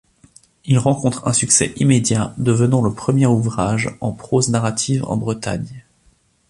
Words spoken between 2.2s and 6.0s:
devenant le premier ouvrage en prose narrative en Bretagne.